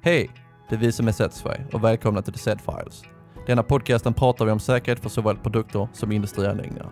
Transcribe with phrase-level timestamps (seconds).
[0.00, 0.30] Hej!
[0.68, 3.02] Det är vi som är Setsfy och välkomna till The Set Files.
[3.46, 6.90] Denna podcasten pratar vi om säkerhet för såväl produkter som industrianläggningar.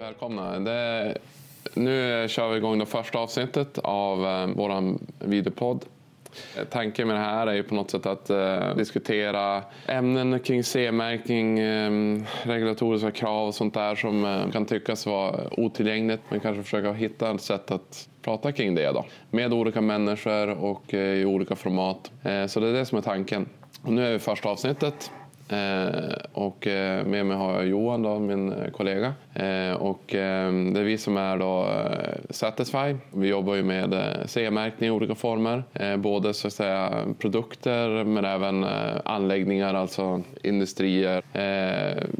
[0.00, 0.58] Välkomna.
[0.58, 1.18] Det,
[1.74, 5.84] nu kör vi igång det första avsnittet av eh, vår videopodd.
[6.70, 11.58] Tanken med det här är ju på något sätt att eh, diskutera ämnen kring C-märkning,
[11.58, 16.92] eh, regulatoriska krav och sånt där som eh, kan tyckas vara otillgängligt men kanske försöka
[16.92, 19.04] hitta ett sätt att prata kring det då.
[19.30, 22.10] Med olika människor och eh, i olika format.
[22.22, 23.48] Eh, så det är det som är tanken.
[23.82, 25.10] Och nu är vi första avsnittet
[25.48, 29.14] Eh, och eh, med mig har jag Johan, då, min eh, kollega.
[29.78, 31.68] och det är vi som är då
[32.30, 32.96] Satisfy.
[33.12, 33.94] Vi jobbar ju med
[34.26, 35.62] CE-märkning i olika former.
[35.96, 38.64] både så att säga produkter men även
[39.04, 41.22] anläggningar, alltså industrier.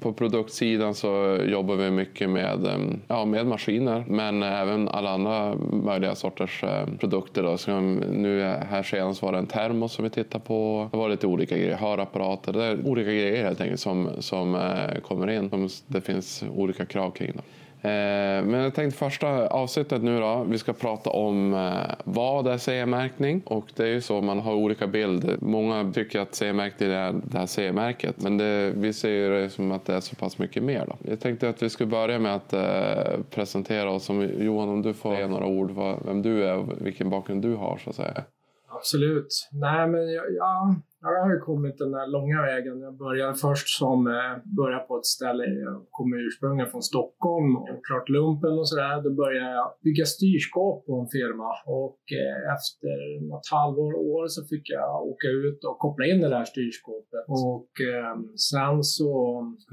[0.01, 2.69] på produktsidan så jobbar vi mycket med,
[3.09, 6.65] ja, med maskiner men även alla andra möjliga sorters
[7.01, 7.43] produkter.
[7.43, 7.57] Då.
[7.57, 10.89] Så nu här senast var det en termos som vi tittar på.
[10.93, 12.53] Det var lite olika grejer, hörapparater.
[12.53, 15.51] Det är olika grejer helt enkelt som, som eh, kommer in.
[15.51, 17.33] Som det finns olika krav kring.
[17.33, 17.43] Dem.
[17.87, 22.59] Eh, men jag tänkte första avsnittet nu då, vi ska prata om eh, vad är
[22.59, 25.37] CE-märkning och det är ju så man har olika bilder.
[25.41, 29.85] Många tycker att CE-märkning är det här CE-märket men det, vi ser det som att
[29.85, 30.87] det är så pass mycket mer.
[30.87, 30.97] Då.
[31.11, 34.11] Jag tänkte att vi skulle börja med att eh, presentera oss.
[34.39, 37.55] Johan, om du får säga några ord vad, vem du är och vilken bakgrund du
[37.55, 38.25] har så att säga.
[38.69, 39.49] Absolut.
[39.53, 40.75] Nej, men ja,
[41.15, 42.81] jag har ju kommit den där långa vägen.
[42.81, 47.81] Jag började först som eh, började på ett ställe, jag kommer ursprungligen från Stockholm och
[47.89, 49.03] klart lumpen och sådär.
[49.07, 51.49] Då började jag bygga styrskåp på en firma
[51.83, 52.95] och eh, efter
[53.31, 57.25] något halvår, år så fick jag åka ut och koppla in det där styrskåpet.
[57.29, 58.15] Och eh,
[58.51, 59.11] sen så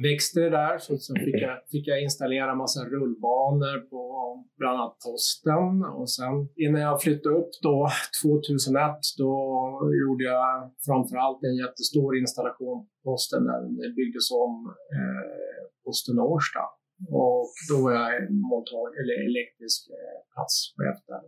[0.08, 4.03] växte det där så sen fick jag, fick jag installera massa rullbanor på
[4.58, 7.78] bland annat posten och sen innan jag flyttade upp då
[8.23, 9.34] 2001 då
[10.02, 14.53] gjorde jag framförallt alltid en jättestor installation på posten när det byggdes om
[14.97, 16.63] eh, posten Årsta.
[17.23, 18.13] Och då var jag
[18.50, 21.25] montag, eller elektrisk eh, platschef där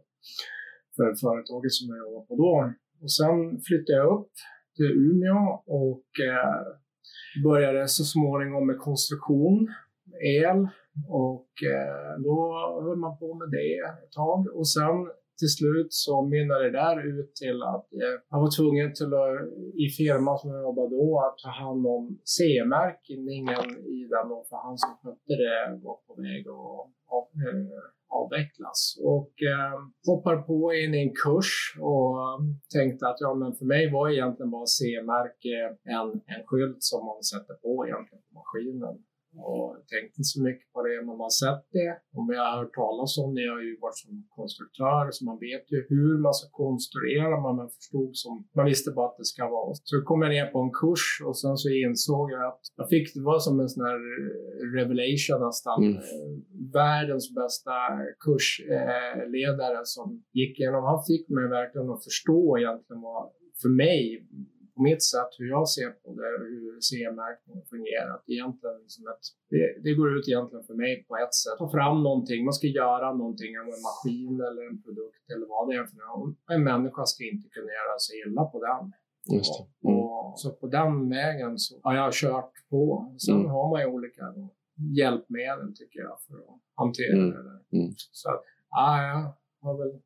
[0.96, 2.54] för företaget som jag jobbade på då.
[3.04, 4.34] Och sen flyttade jag upp
[4.76, 5.44] till Umeå
[5.84, 6.66] och eh,
[7.48, 9.58] började så småningom med konstruktion,
[10.44, 10.60] el
[11.24, 12.38] och eh, då
[12.86, 13.72] höll man på med det
[14.04, 14.98] ett tag och sen
[15.40, 19.36] till slut så mynnade det där ut till att eh, jag var tvungen till att,
[19.84, 22.04] i firman som jag jobbade då, att ta hand om
[22.36, 23.66] CE-märkningen
[23.98, 27.84] i den och för han som skötte det var på väg att av, eh,
[28.20, 28.80] avvecklas.
[29.14, 29.78] Och eh,
[30.10, 31.52] hoppar på in i en kurs
[31.92, 32.40] och eh,
[32.76, 35.56] tänkte att ja, men för mig var egentligen bara CE-märke
[35.96, 38.96] en, en skylt som man sätter på egentligen på maskinen
[39.38, 41.06] och tänkt inte så mycket på det.
[41.10, 43.42] Man har sett det och jag har hört talas om det.
[43.50, 47.34] Jag har ju varit som konstruktör så man vet ju hur man ska konstruera.
[47.48, 49.74] Man förstod som, man visste bara att det ska vara.
[49.90, 53.06] Så kom jag ner på en kurs och sen så insåg jag att jag fick,
[53.14, 54.00] det var som en sån här
[54.78, 55.78] revelation nästan.
[55.84, 56.02] Mm.
[56.80, 57.76] Världens bästa
[58.26, 60.08] kursledare som
[60.40, 63.24] gick igenom, han fick mig verkligen att förstå egentligen vad,
[63.62, 64.28] för mig,
[64.76, 68.18] på mitt sätt hur jag ser på det, hur CE-märkningen fungerar.
[68.34, 71.58] Egentligen liksom ett, det, det, går ut egentligen för mig på ett sätt.
[71.64, 75.76] Ta fram någonting, man ska göra någonting en maskin eller en produkt eller vad det
[75.82, 76.38] är för något.
[76.56, 78.84] En människa ska inte kunna göra sig illa på den.
[79.36, 79.66] Just det.
[79.88, 80.00] Mm.
[80.00, 83.16] Och, så på den vägen så har jag kört på.
[83.26, 83.52] Sen mm.
[83.52, 84.24] har man ju olika
[85.00, 87.30] hjälpmedel tycker jag för att hantera mm.
[87.30, 87.62] det där.
[87.78, 87.94] Mm.
[88.12, 88.30] Så
[88.70, 90.02] ja, jag har väl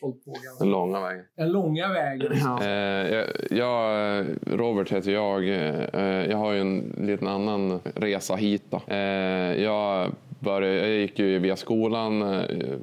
[0.00, 1.24] hållit på Den långa vägen.
[1.36, 2.32] Den långa vägen.
[2.44, 2.64] Ja.
[2.64, 5.48] Eh, jag, Robert heter jag.
[5.48, 8.62] Eh, jag har ju en liten annan resa hit.
[8.70, 8.80] Då.
[8.86, 10.10] Eh, jag,
[10.40, 12.22] började, jag gick ju via skolan,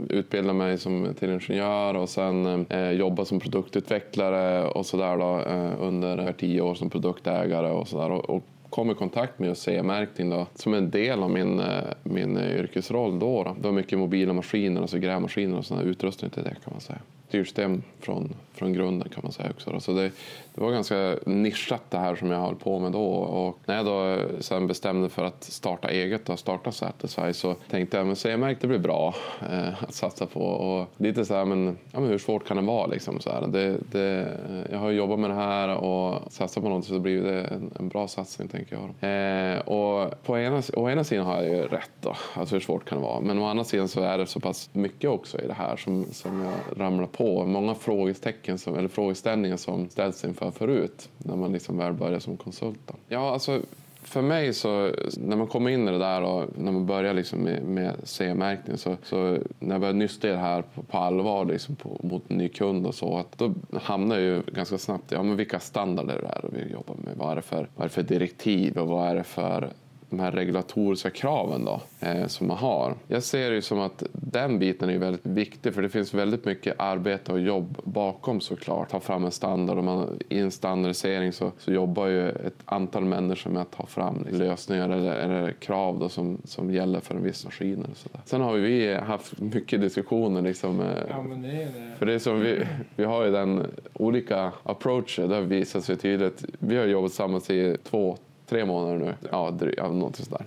[0.09, 6.33] utbildade mig som till ingenjör och sen eh, jobbade som produktutvecklare och sådär eh, under
[6.33, 8.11] tio år som produktägare och sådär.
[8.11, 12.59] Och, och kom i kontakt med CE-märkning som en del av min, eh, min eh,
[12.59, 13.55] yrkesroll då, då.
[13.59, 16.99] Det var mycket mobila maskiner, alltså grävmaskiner och sån utrustning till det kan man säga.
[17.29, 19.71] Styrsystem från, från grunden kan man säga också.
[19.71, 19.79] Då.
[19.79, 20.11] Så det,
[20.55, 23.05] det var ganska nischat det här som jag höll på med då.
[23.05, 27.55] Och när jag då eh, sen bestämde för att starta eget och starta Satisfy så
[27.69, 29.15] tänkte jag att CE-märkt det blir bra
[29.51, 30.41] eh, att satsa på.
[30.41, 32.87] Och lite så här, men, ja, men hur svårt kan det vara?
[32.87, 33.47] Liksom, så här.
[33.47, 34.37] Det, det,
[34.71, 37.89] jag har jobbat med det här och satsat på något så blir det en, en
[37.89, 39.55] bra satsning tänker jag.
[39.55, 42.85] Eh, och på ena, å ena sidan har jag ju rätt då, alltså hur svårt
[42.85, 43.19] kan det vara?
[43.19, 46.05] Men å andra sidan så är det så pass mycket också i det här som,
[46.11, 47.45] som jag ramlar på.
[47.45, 52.37] Många frågetecken som, eller frågeställningar som ställs inför förut när man liksom väl börjar som
[52.37, 52.79] konsult.
[52.85, 52.93] Då.
[53.07, 53.61] Ja, alltså
[54.09, 57.39] för mig så, när man kommer in i det där och när man börjar liksom
[57.39, 61.45] med, med CE-märkning så, så när jag börjar nysta i det här på, på allvar
[61.45, 65.15] liksom på, mot ny kund och så, att då hamnar jag ju ganska snabbt i
[65.15, 67.13] ja, men vilka standarder det är vi jobbar med.
[67.17, 69.69] Vad är det för, vad är det för direktiv och vad är det för
[70.09, 72.95] de här regulatoriska kraven då, eh, som man har.
[73.07, 76.75] Jag ser det som att den biten är väldigt viktig för det finns väldigt mycket
[76.79, 78.89] arbete och jobb bakom såklart.
[78.89, 83.05] Ta fram en standard och man, i en standardisering så, så jobbar ju ett antal
[83.05, 87.23] människor med att ta fram lösningar eller, eller krav då som, som gäller för en
[87.23, 87.83] viss maskin.
[87.83, 88.21] Eller så där.
[88.25, 90.41] Sen har vi haft mycket diskussioner.
[90.41, 91.67] Liksom, eh, Ja, det det.
[91.97, 92.63] för det är som vi,
[92.95, 95.27] vi har ju den olika approacher.
[95.27, 96.45] Det har visat sig tydligt.
[96.59, 98.17] Vi har jobbat tillsammans i två,
[98.49, 99.13] tre månader nu.
[99.31, 100.45] Ja, dry, ja någonting sådär.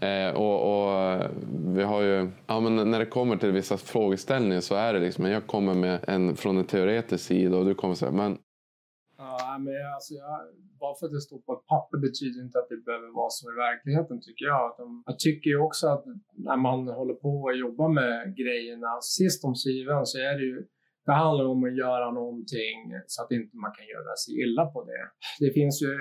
[0.00, 1.20] Eh, och, och
[1.76, 5.24] vi har ju, ja, men när det kommer till vissa frågeställningar så är det liksom,
[5.24, 8.38] jag kommer med en från en teoretisk sida och du kommer säga, men
[9.16, 10.40] Ja, men alltså jag,
[10.80, 13.52] bara för att det står på ett papper betyder inte att det behöver vara så
[13.52, 14.64] i verkligheten tycker jag.
[15.06, 16.04] Jag tycker ju också att
[16.48, 20.58] när man håller på och jobbar med grejerna, sist om syvende så är det ju
[21.06, 24.84] det handlar om att göra någonting så att inte man kan göra sig illa på
[24.84, 25.04] det.
[25.44, 25.92] Det finns ju,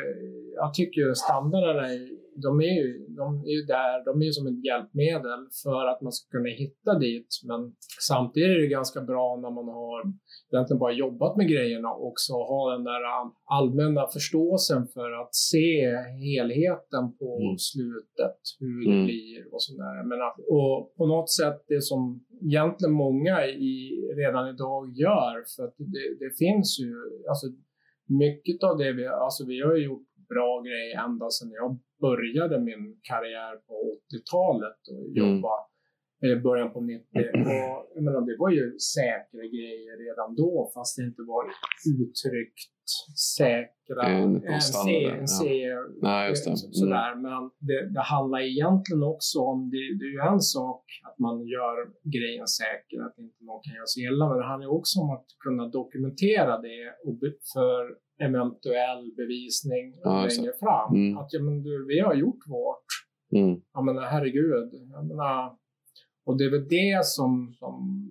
[0.56, 1.88] jag tycker ju standarderna,
[2.36, 6.12] de är ju, de är ju där, de är som ett hjälpmedel för att man
[6.12, 7.28] ska kunna hitta dit.
[7.50, 7.62] Men
[8.10, 10.00] samtidigt är det ganska bra när man har
[10.54, 13.02] egentligen bara jobbat med grejerna och också ha den där
[13.46, 15.96] allmänna förståelsen för att se
[16.28, 17.58] helheten på Mm.
[17.58, 19.06] slutet, hur det Mm.
[19.06, 20.04] blir och sådär.
[20.10, 22.02] Men att, och på något sätt det som
[22.42, 23.76] egentligen många i,
[24.22, 26.92] redan idag gör, för att det, det finns ju,
[27.30, 27.48] alltså
[28.26, 31.70] mycket av det vi, alltså vi har gjort bra grejer ända sedan jag
[32.06, 35.42] började min karriär på 80-talet och Mm.
[36.24, 37.04] I början på 90.
[37.20, 41.44] Och jag menar, det var ju säkra grejer redan då, fast det inte var
[42.02, 42.70] uttryckt
[43.38, 44.02] säkra.
[44.10, 45.06] De en just det.
[46.52, 46.58] Mm.
[46.58, 47.16] Sådär.
[47.16, 51.48] Men det, det handlar egentligen också om, det, det är ju en sak att man
[51.56, 51.76] gör
[52.16, 55.28] grejen säker, att inte någon kan göra sig illa, men det handlar också om att
[55.46, 57.16] kunna dokumentera det och
[57.54, 57.80] för
[58.28, 60.90] eventuell bevisning Ja, längre fram.
[60.96, 61.18] Mm.
[61.18, 62.88] Att ja, men du, vi har gjort vårt.
[63.36, 64.70] mm, Jag menar, herregud.
[64.92, 65.58] Jag menar,
[66.26, 68.10] och det är väl det som, som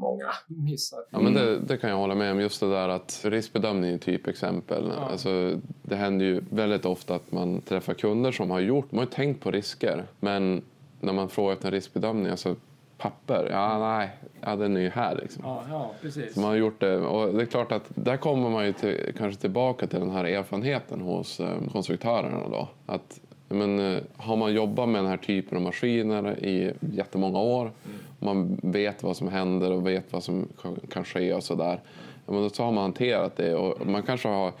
[0.00, 0.30] många
[0.64, 0.98] missar.
[1.10, 2.40] Ja, men det, det kan jag hålla med om.
[2.40, 4.92] Just det där att riskbedömning är typexempel.
[4.96, 5.02] Ja.
[5.02, 9.04] Alltså, det händer ju väldigt ofta att man träffar kunder som har gjort, de har
[9.04, 10.04] ju tänkt på risker.
[10.20, 10.62] Men
[11.00, 12.56] när man frågar efter en riskbedömning, alltså
[12.98, 14.10] papper, ja nej,
[14.40, 15.42] ja, den är ju här liksom.
[15.46, 16.34] Ja, ja precis.
[16.34, 16.98] Så man har gjort det.
[16.98, 20.24] Och det är klart att där kommer man ju till, kanske tillbaka till den här
[20.24, 22.68] erfarenheten hos eh, konstruktörerna då.
[22.86, 27.72] Att men, eh, har man jobbat med den här typen av maskiner i jättemånga år
[28.18, 30.48] och man vet vad som händer och vet vad som
[30.90, 31.80] kan- ske och sådär.
[32.26, 34.52] Men då har man hanterat det och man kanske har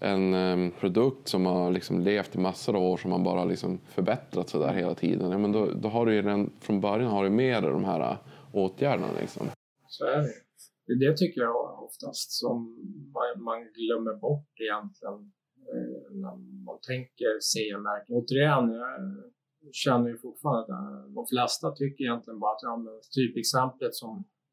[0.00, 3.78] en ehm, produkt som har liksom levt i massor av år som man bara liksom
[3.88, 5.30] förbättrat sådär hela tiden.
[5.30, 7.84] Ja, men då, då har du ju redan från början har du med dig de
[7.84, 8.16] här eh,
[8.52, 9.08] åtgärderna.
[9.20, 9.46] Liksom.
[9.88, 11.04] Så är det.
[11.06, 12.56] Det tycker jag oftast som
[13.14, 15.32] man, man glömmer bort egentligen
[16.22, 16.34] när
[16.66, 18.12] man tänker CE-märkning.
[18.18, 18.64] Återigen,
[19.66, 23.94] jag känner ju fortfarande att eh, de flesta tycker egentligen bara att ja, men typexemplet
[24.02, 24.12] som,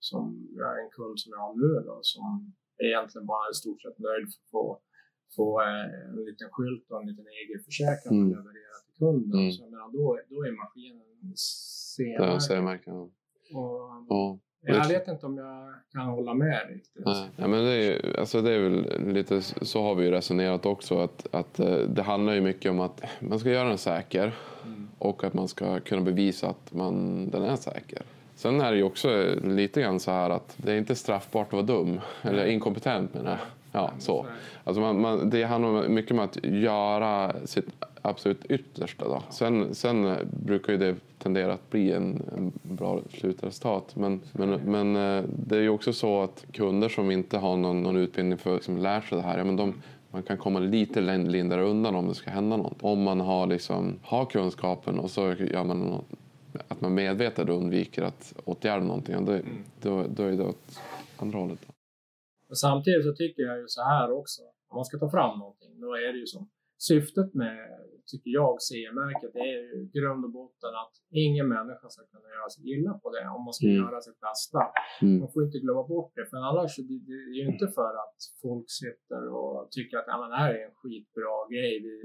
[0.10, 0.24] som
[0.60, 2.26] jag är en kund som jag har nu då, som
[2.82, 4.64] är egentligen bara i stort sett nöjd för att få,
[5.36, 8.24] få eh, en liten skylt och en liten EG-försäkran Mm.
[8.26, 9.40] att leverera till kunden.
[9.40, 9.52] Mm.
[9.54, 11.38] Så jag menar, då, då är maskinen Det
[11.96, 12.44] CE-märkt.
[12.48, 12.94] säger märken.
[13.04, 13.12] Och,
[14.10, 14.40] Ja.
[14.66, 17.06] Jag vet inte om jag kan hålla med riktigt.
[17.06, 20.12] Nej, ja, men det, är, ju- alltså det är väl lite så har vi ju
[20.12, 21.00] resonerat också.
[21.00, 24.32] Att, att eh, det handlar ju mycket om att man ska göra den säker
[24.66, 24.88] Mm.
[25.00, 28.02] och att man ska kunna bevisa att man, den är säker.
[28.36, 31.54] Sen är det ju också lite grann så här att det är inte straffbart att
[31.54, 33.40] vara dum eller inkompetent menar jag.
[33.82, 34.26] Ja, så.
[34.64, 37.66] Alltså man, man, det handlar mycket om att göra sitt
[38.10, 39.08] absolut yttersta.
[39.08, 39.24] Då.
[39.30, 43.96] Sen, sen brukar ju det tendera att bli en, en bra slutresultat.
[43.96, 47.84] Men, men, men eh, det är ju också så att kunder som inte har någon,
[47.84, 49.74] någon utbildning för att liksom lära sig det här, ja, men de,
[50.12, 52.78] man kan komma lite lin- lindrigare undan om det ska hända något.
[52.82, 56.06] Om man har, liksom, har kunskapen och så gör man något,
[56.68, 59.42] att man medvetet undviker att åtgärda någonting, och det,
[59.82, 60.80] då, då är det åt
[61.18, 61.60] andra hållet.
[61.68, 61.74] Då.
[62.48, 64.42] Men samtidigt så tycker jag ju så här också.
[64.70, 67.58] Om man ska ta fram någonting, då är det ju som syftet med,
[68.12, 70.94] tycker jag, CE-märket, det är ju grund och botten att
[71.26, 73.82] ingen människa ska kunna göra sig illa på det om man ska Mm.
[73.84, 74.62] göra sitt bästa.
[75.02, 75.20] Mm.
[75.22, 78.18] Man får inte glömma bort det, för annars det, det är ju inte för att
[78.44, 81.74] folk sitter och tycker att ja, men det här är en skitbra grej.
[81.88, 81.96] Vi,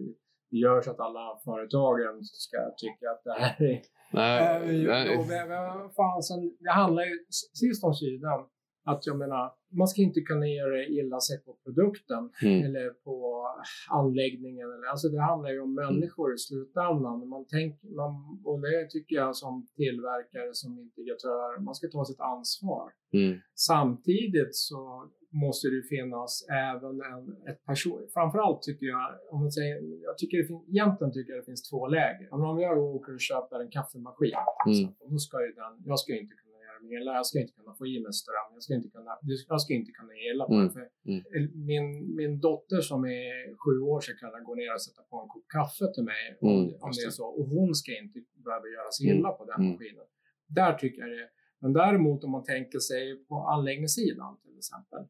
[0.50, 2.16] vi gör så att alla företagen
[2.46, 3.80] ska tycka att det här är
[4.12, 5.16] Nej, Äh, nej.
[5.28, 7.16] men- men fan, sen, det handlar ju,
[7.62, 8.40] sist om sidan,
[8.84, 12.64] att jag menar, man ska inte kunna göra illa sig på produkten Mm.
[12.64, 13.46] eller på
[13.90, 14.70] anläggningen.
[14.72, 17.28] Eller, alltså det handlar ju om människor i slutändan.
[17.28, 22.20] Man tänker, man, och det tycker jag som tillverkare, som integratör, man ska ta sitt
[22.20, 22.92] ansvar.
[23.12, 23.38] Mm.
[23.54, 28.08] Samtidigt så måste det finnas även en, ett person...
[28.14, 31.70] Framförallt tycker jag, om man säger, jag tycker det finns, egentligen tycker jag det finns
[31.70, 32.34] två läger.
[32.34, 34.32] Om jag åker och köper en kaffemaskin,
[34.66, 34.72] Mm.
[34.74, 36.49] exempel, då ska ju den, jag ska ju inte kunna
[36.86, 39.12] mig illa, jag ska inte kunna få i mig ström, jag ska inte kunna,
[39.52, 40.70] jag ska inte kunna ela på Mm.
[40.74, 41.22] För Mm.
[41.70, 41.86] min,
[42.20, 43.32] min dotter som är
[43.62, 46.64] sju år ska kunna gå ner och sätta på en kopp kaffe till mig Mm,
[46.84, 47.26] om det är så.
[47.38, 49.18] Och hon ska inte behöva göra sig Mm.
[49.18, 49.72] illa på den Mm.
[49.72, 50.06] maskinen.
[50.58, 51.28] Där tycker jag det.
[51.62, 55.02] Men däremot om man tänker sig på anläggningssidan till exempel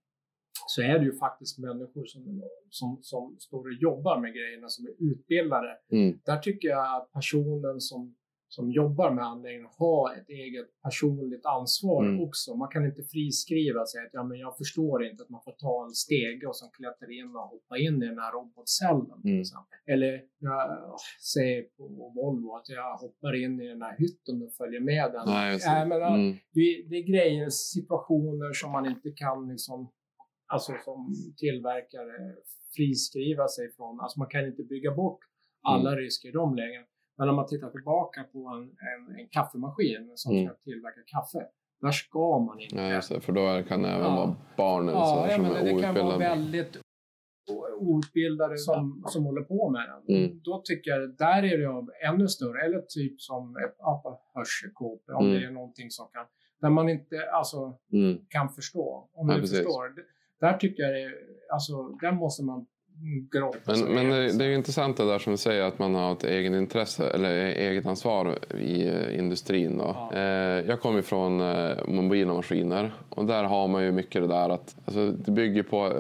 [0.67, 4.87] så är det ju faktiskt människor som, som, som står och jobbar med grejerna, som
[4.87, 5.79] är utbildade.
[5.93, 6.21] Mm.
[6.25, 8.17] Där tycker jag att personen som,
[8.57, 12.21] som jobbar med anläggningen har ett eget personligt ansvar Mm.
[12.27, 12.55] också.
[12.55, 15.85] Man kan inte friskriva sig att ja, men jag förstår inte att man får ta
[15.85, 19.21] en stege och sen klättra in och hoppa in i den här robotcellen.
[19.23, 19.41] till Mm.
[19.41, 19.79] exempel.
[19.93, 20.97] Eller jag
[21.35, 21.85] säger på
[22.17, 25.25] Volvo att jag hoppar in i den här hytten och följer med den.
[25.27, 25.59] Nej.
[25.67, 26.33] Nej, men, Mm.
[26.57, 29.91] det, det är grejer, situationer som man inte kan liksom,
[30.53, 32.35] alltså som tillverkare
[32.77, 34.01] friskriva sig från.
[34.01, 35.19] Alltså man kan inte bygga bort
[35.63, 36.87] alla risker i de lägena.
[37.21, 40.47] Men om man tittar tillbaka på en, en, en kaffemaskin som Mm.
[40.47, 41.47] ska tillverka kaffe.
[41.81, 42.77] Där ska man inte.
[42.77, 44.17] Ja, just det, för då kan det även Ja.
[44.17, 46.77] vara barnen så ja, ja, som men är det kan vara väldigt
[47.81, 50.17] outbildade som, som håller på med den.
[50.17, 50.41] Mm.
[50.45, 52.65] Då tycker jag där är det av ännu större.
[52.65, 55.15] Eller typ som ett ja, hörselkåpor.
[55.15, 55.41] Om Mm.
[55.41, 56.27] det är någonting som kan,
[56.61, 58.19] där man inte alltså, Mm.
[58.29, 59.09] kan förstå.
[59.13, 59.59] Om Ja, du precis.
[59.59, 59.93] förstår.
[60.41, 61.13] Där tycker jag det,
[61.53, 62.67] alltså, där måste man
[63.67, 65.95] sig Men, men det, det är ju intressant det där som du säger att man
[65.95, 69.79] har ett eget intresse eller eget ansvar i eh, industrin.
[69.79, 69.85] Då.
[69.85, 70.11] Ja.
[70.15, 74.49] Eh, jag kommer från eh, mobila maskiner och där har man ju mycket det där
[74.49, 75.93] att alltså, det bygger på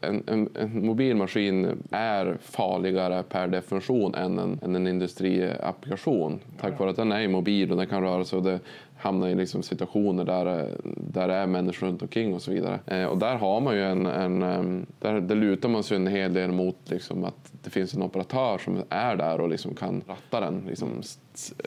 [0.00, 6.40] en, en, en mobil maskin är farligare per definition än en, än en industriapplikation.
[6.60, 8.60] Tack vare att den är mobil och den kan röra sig och det
[9.02, 12.80] hamnar i liksom situationer där, eh, där det är människor runt omkring och så vidare.
[12.86, 16.06] Eh, och där har man ju en, en ehm, där, där lutar man sig en
[16.06, 20.02] hel del mot liksom, att det finns en operatör som är där och liksom kan
[20.06, 21.02] ratta den, liksom,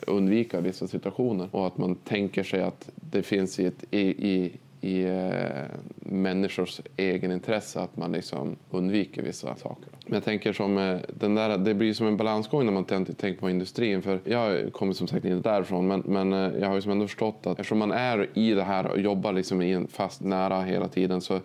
[0.06, 1.48] undvika vissa situationer.
[1.50, 4.52] Och att man tänker sig att det finns i, ett, i, i,
[4.86, 9.88] i eh, människors egenintresse, att man liksom undviker vissa saker.
[10.06, 13.34] Men jag tänker som eh, den där, det blir som en balansgång när man tänker,
[13.34, 14.02] på industrin.
[14.02, 17.06] För jag kommer som sagt inte därifrån men, men eh, jag har ju som ändå
[17.06, 20.62] förstått att eftersom man är i det här och jobbar liksom i en fast nära
[20.62, 21.40] hela tiden så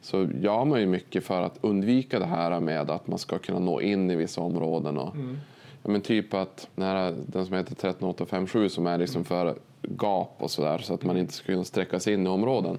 [0.00, 3.58] så gör man ju mycket för att undvika det här med att man ska kunna
[3.58, 4.98] nå in i vissa områden.
[4.98, 5.36] Och, mm
[5.86, 10.36] ja, men typ att den, här, den som heter 13857 som är liksom för gap
[10.38, 12.78] och sådär så att man inte ska kunna sträcka sig in i områden.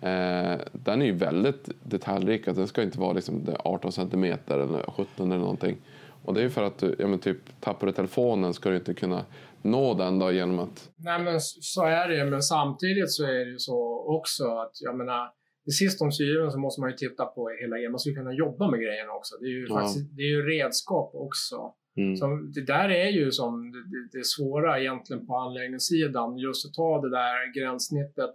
[0.00, 2.48] Eh, den är ju väldigt detaljrik.
[2.48, 5.76] Att den ska inte vara liksom det är 18 centimeter eller 17 eller någonting.
[6.24, 8.76] Och det är ju för att du, ja, men typ, tappar du telefonen ska du
[8.76, 9.24] inte kunna
[9.62, 10.88] nå den då genom att...
[10.96, 12.24] Nej, men så är det.
[12.24, 15.28] Men samtidigt så är det ju så också att jag menar,
[15.64, 17.92] till sist om syren så måste man ju titta på hela grejen.
[17.92, 19.36] Man ska ju kunna jobba med grejerna också.
[19.40, 19.74] Det är ju, Ja.
[19.74, 21.74] faktiskt, det är ju redskap också.
[21.98, 22.16] Mm.
[22.16, 26.38] Så det där är ju som det, det, svåra egentligen på anläggningssidan.
[26.38, 28.30] Just att ta det där gränssnittet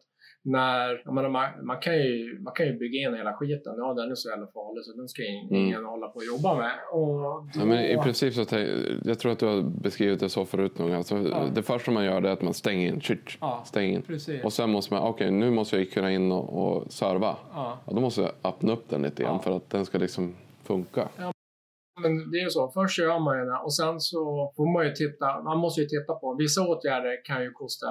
[0.46, 3.74] när, jag menar, man, man, kan ju, man kan ju bygga in hela skiten.
[3.78, 5.66] Ja, den är så jävla farlig så den ska in- Mm.
[5.66, 6.72] ingen hålla på och jobba med.
[6.92, 8.70] Och då, Ja, men I princip så tänk,
[9.04, 10.92] jag tror att du har beskrivit det så förut nog.
[10.92, 11.46] Alltså, Ja.
[11.56, 13.02] Det första man gör är att man stänger in.
[13.02, 13.64] Shit, Ja.
[13.66, 14.02] stäng in.
[14.02, 14.44] Precis.
[14.44, 17.36] Och sen måste man, okej nu måste jag kunna in och, och serva.
[17.54, 17.80] Ja.
[17.88, 19.40] Ja, då måste jag öppna upp den lite grann Ja.
[19.40, 21.08] för att den ska liksom funka.
[22.02, 22.72] Men det är ju så.
[22.72, 25.42] Först gör man ju det och sen så får man ju titta.
[25.44, 26.36] Man måste ju titta på.
[26.40, 27.88] Vissa åtgärder kan ju kosta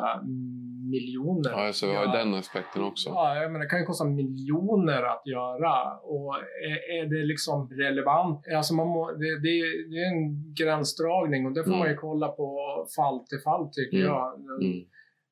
[0.92, 1.50] miljoner.
[1.50, 3.08] Ja, så vi har ju den aspekten också.
[3.08, 5.98] Ja, menar, det kan ju kosta miljoner att göra.
[6.02, 6.34] Och
[6.70, 8.44] är, är det liksom relevant?
[8.56, 11.78] Alltså man må, det, det, är- det är en gränsdragning och det får Mm.
[11.78, 12.48] man ju kolla på
[12.96, 14.08] fall till fall tycker Mm.
[14.08, 14.34] jag.
[14.34, 14.84] Mm.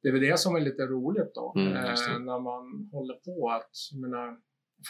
[0.03, 1.55] Det är väl det som är lite roligt då.
[1.57, 1.83] Mm, eh,
[2.21, 4.37] när man håller på att, jag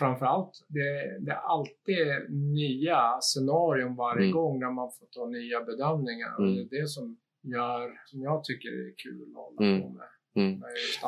[0.01, 2.07] menar, framförallt, det, det är alltid
[2.55, 4.33] nya scenarion varje Mm.
[4.37, 6.35] gång när man får ta nya bedömningar.
[6.39, 6.55] Och Mm.
[6.55, 9.83] det är det som gör, som jag tycker är kul att hålla Mm.
[9.83, 10.07] på med.
[10.37, 10.61] Mm.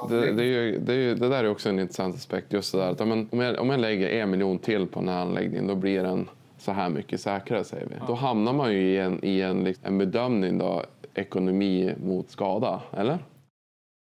[0.08, 2.52] Det, det, är ju, det, är ju, det där är också en intressant aspekt.
[2.52, 5.00] Just det där att ja, men, om, jag, om jag lägger en miljon till på
[5.00, 7.94] den här anläggningen då blir den så här mycket säkrare säger vi.
[8.06, 10.82] Då hamnar man ju i en, i en, liksom, en bedömning då,
[11.14, 13.18] ekonomi mot skada, eller?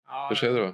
[0.07, 0.73] Ja, Hur ser du?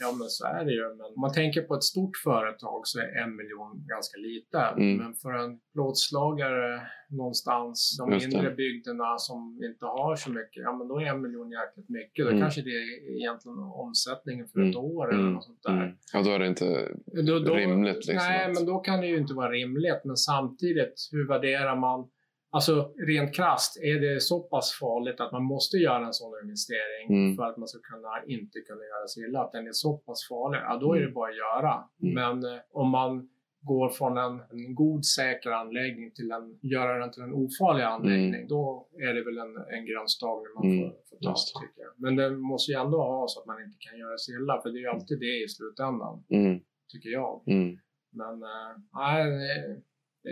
[0.00, 0.88] Ja, men så är det ju.
[0.96, 4.58] Men om man tänker på ett stort företag så är en miljon ganska lite.
[4.58, 4.96] Mm.
[4.96, 8.36] Men för en plåtslagare någonstans, de Just det.
[8.36, 12.24] mindre bygderna som inte har så mycket, ja men då är en miljon jäkligt mycket.
[12.24, 12.40] Då Mm.
[12.42, 14.84] kanske det är egentligen omsättningen för ett Mm.
[14.84, 15.32] år eller Mm.
[15.34, 15.96] något sånt där.
[16.12, 16.88] Ja, då är det inte...
[17.26, 20.00] Då, då, Rimligt, liksom, Nej, att- men då kan det ju inte vara rimligt.
[20.04, 22.08] Men samtidigt, hur värderar man
[22.56, 27.06] Alltså rent krasst, är det så pass farligt att man måste göra en sån investering
[27.10, 27.36] Mm.
[27.36, 30.28] för att man ska kunna, inte kunna göra sig illa, att den är så pass
[30.28, 31.14] farlig, ja då är det Mm.
[31.14, 31.74] bara att göra.
[32.02, 32.14] Mm.
[32.20, 33.28] Men eh, om man
[33.60, 38.48] går från en, en god säker anläggning till en, göra den till en ofarlig anläggning,
[38.48, 40.78] då är det väl en, en gränsdragning man Mm.
[40.80, 41.60] får, får ta, det.
[41.60, 41.92] tycker jag.
[41.96, 44.68] Men det måste ju ändå ha så att man inte kan göra sig illa, för
[44.70, 46.60] det är ju alltid det i slutändan, Mm.
[46.92, 47.42] tycker jag.
[47.46, 47.78] Mm.
[48.20, 49.22] Men eh, nej,
[50.22, 50.30] det,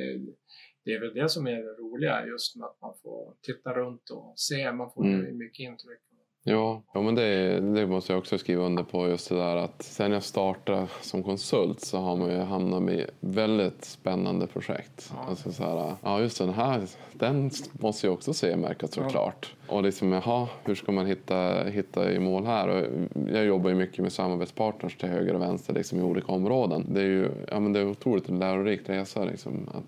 [0.85, 4.11] det, är väl det som är det roliga, just med att man får titta runt
[4.11, 5.39] och se, man får Mm.
[5.39, 5.99] mycket intryck.
[6.47, 9.09] Ja, ja men det, det måste jag också skriva under på.
[9.09, 13.11] Just det där att sen jag startade som konsult så har man ju hamnat med
[13.21, 15.13] väldigt spännande projekt.
[15.15, 15.25] Ja.
[15.29, 19.55] Alltså så här, ja just den här, den måste jag också se märkas såklart.
[19.69, 22.69] Och liksom, jaha, hur ska man hitta, hitta i mål här?
[22.69, 22.87] Och
[23.33, 26.87] jag jobbar ju mycket med samarbetspartners till höger och vänster liksom, i olika områden.
[26.95, 29.25] Det är ju ja, men det är otroligt lärorikt resa.
[29.25, 29.85] Liksom, att,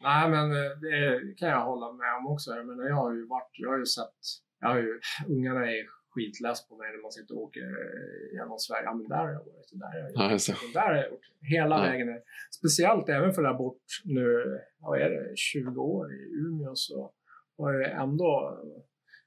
[0.00, 2.50] Nej, men eh, det kan jag hålla med om också.
[2.50, 4.20] Jag menar, jag har ju varit, jag har ju sett,
[4.60, 8.58] jag har ju, ungarna är skitless på mig när man sitter och åker eh, genom
[8.58, 8.84] Sverige.
[8.84, 10.54] Ja, men där har jag varit, där har jag just det.
[10.74, 11.20] där har jag gjort.
[11.40, 11.82] Hela Ja.
[11.82, 12.22] vägen ner.
[12.58, 17.12] Speciellt även för där bort nu, vad är det, 20 år i Umeå så
[17.58, 18.58] har jag ändå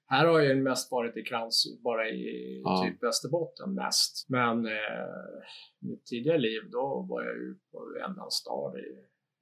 [0.08, 2.84] här har jag ju mest varit i krans, bara i Ja.
[2.88, 4.26] typ Västerbotten mest.
[4.30, 4.72] Men eh,
[5.82, 7.78] mitt tidigare liv, då var jag ju på
[8.08, 8.86] en stad i,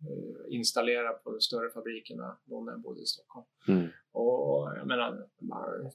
[0.09, 3.45] eh, installerad på de större fabrikerna då när jag bodde i Stockholm.
[3.67, 5.27] mm, Och jag menar,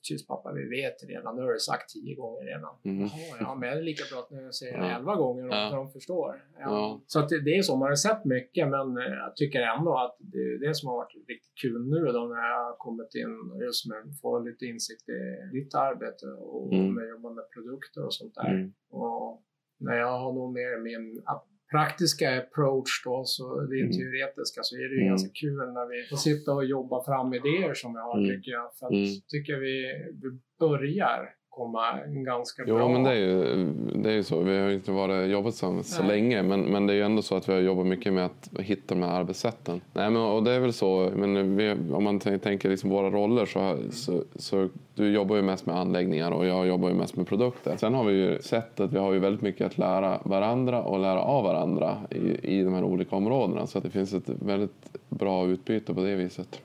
[0.02, 2.75] tyst pappa, vi vet redan, nu har du sagt tio gånger redan.
[2.84, 3.08] mm,
[3.40, 4.96] ja, men det är lika bra att nu säger Ja.
[4.96, 5.70] elva gånger och Ja.
[5.70, 6.44] de förstår.
[6.54, 6.60] Ja.
[6.60, 7.00] Ja.
[7.06, 9.98] Så att det, det är så, man har sett mycket men eh, jag tycker ändå
[9.98, 13.14] att det är det som har varit riktigt kul nu då när jag har kommit
[13.14, 15.20] in just med att få lite insikt i
[15.52, 16.94] ditt arbete och Mm.
[16.94, 18.50] med att jobba med produkter och sånt där.
[18.50, 19.42] mm, Och
[19.78, 21.22] när jag har nog mer min
[21.70, 23.92] praktiska approach då, så det är Mm.
[23.92, 25.08] teoretiska, så är det ju Mm.
[25.08, 28.28] ganska kul när vi får sitta och jobba fram idéer som vi har Mm.
[28.30, 28.66] tycker jag.
[28.78, 29.06] För att Mm.
[29.28, 29.76] tycker vi,
[30.23, 31.20] vi börjar
[31.56, 32.88] komma ganska Jo, bra.
[32.88, 34.40] men det är, ju, det är ju så.
[34.40, 37.22] Vi har ju inte varit, jobbat så, så länge, men, men det är ju ändå
[37.22, 39.80] så att vi har jobbat mycket med att hitta de här arbetssätten.
[39.92, 43.10] Nej, men, och det är väl så, men vi, om man tän- tänker liksom våra
[43.10, 47.16] roller så, så, så du jobbar ju mest med anläggningar och jag jobbar ju mest
[47.16, 47.76] med produkter.
[47.76, 50.99] Sen har vi ju sett att vi har ju väldigt mycket att lära varandra och
[50.99, 53.66] lära av varandra i, i de här olika områdena.
[53.66, 56.60] Så att det finns ett väldigt bra utbyte på det viset.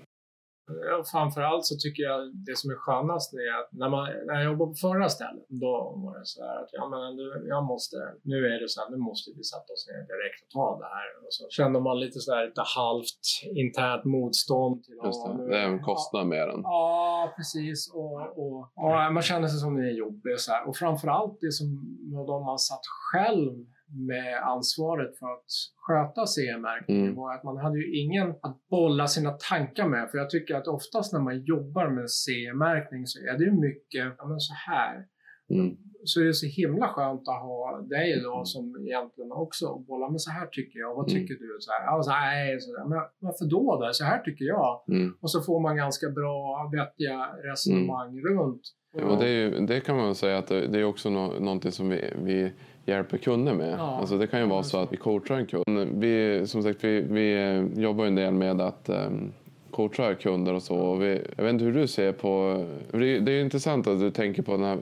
[1.11, 4.71] Framförallt så tycker jag det som är skönast är att när, man, när jag jobbade
[4.71, 5.71] på förra stället, då
[6.03, 8.89] var det så här att ja, men du, jag måste, nu är det så här,
[8.89, 11.07] nu måste vi sätta oss ner direkt och ta det här.
[11.25, 13.23] Och så känner man lite så här lite halvt
[13.63, 14.83] internt motstånd.
[14.83, 15.33] Till, Just det.
[15.37, 16.59] nu- Det är en kostnad med den.
[16.63, 17.79] Ja, precis.
[17.93, 20.39] Och, och, ja, man känner sig som det är jobbigt.
[20.39, 20.67] Så här.
[20.67, 21.67] Och framförallt det som
[22.27, 23.53] de man satt själv
[23.93, 27.15] med ansvaret för att sköta CE-märkningen Mm.
[27.15, 30.09] var att man hade ju ingen att bolla sina tankar med.
[30.11, 34.15] För jag tycker att oftast när man jobbar med CE-märkning så är det ju mycket,
[34.17, 35.05] ja men så här.
[35.49, 35.77] Mm.
[36.03, 40.19] Så är det så himla skönt att ha dig då som egentligen också bollar, men
[40.19, 41.21] så här tycker jag, vad Mm.
[41.21, 41.57] tycker du?
[41.59, 42.85] Så här, ja, så här, nej, så där.
[42.85, 43.79] Men varför då?
[43.81, 43.89] då?
[43.93, 44.83] Så här tycker jag.
[44.87, 45.13] Mm.
[45.21, 48.61] Och så får man ganska bra, vettiga resonemang runt.
[48.97, 51.89] Ja, och det, ju, det kan man säga att det, är också nå, någonting som
[51.89, 52.51] vi, vi
[52.85, 53.75] hjälper kunder med.
[53.79, 53.97] Ja.
[53.99, 56.01] Alltså det kan ju vara så att vi coachar en kund.
[56.01, 59.33] Vi, som sagt, vi, vi jobbar en del med att um,
[59.71, 60.75] coachar kunder och så.
[60.75, 62.65] Och vi, jag vet inte hur du ser på...
[62.91, 64.77] Det, det är ju intressant att du tänker på här,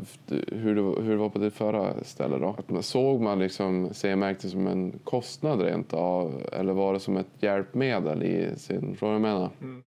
[0.47, 2.37] hur, det, hur det var på ditt förra ställe.
[2.37, 2.55] Då.
[2.59, 6.49] Att man, såg man liksom CE-märkning som en kostnad rent av?
[6.51, 8.91] Eller var det som ett hjälpmedel i sin...
[8.91, 9.49] Förstår du vad jag menar?
[9.61, 9.83] Mm.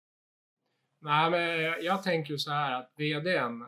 [1.05, 3.65] Nej, men jag, jag tänker så här att VDn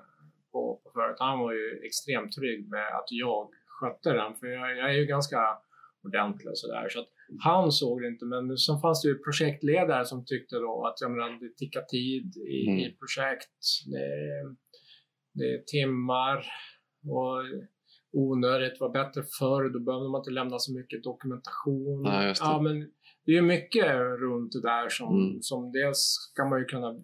[0.52, 4.34] på, på företaget, han var ju extremt trygg med att jag skötte den.
[4.34, 5.58] För jag, jag är ju ganska
[6.04, 6.88] ordentlig och sådär.
[6.88, 7.08] Så att
[7.40, 8.24] han såg det inte.
[8.24, 12.36] Men sen fanns det ju projektledare som tyckte då att jag menar, det tickar tid
[12.36, 12.78] i, Mm.
[12.78, 13.50] i projekt.
[13.92, 14.56] Det, är-
[15.34, 16.36] det är timmar
[17.14, 17.42] och
[18.12, 18.80] onödigt.
[18.80, 19.68] var bättre förr.
[19.72, 22.02] Då behövde man inte lämna så mycket dokumentation.
[22.02, 22.34] Nej, det.
[22.40, 22.80] Ja, men
[23.24, 23.84] det är ju mycket
[24.20, 25.42] runt det där som, Mm.
[25.42, 25.98] som dels
[26.32, 26.94] ska man ju kunna